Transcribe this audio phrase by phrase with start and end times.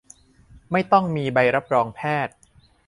[0.71, 2.33] ไม่ต้องมีใบรับรองแพทย์!